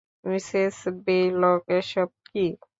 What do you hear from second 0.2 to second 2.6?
Mrs Baylock, এসব কী?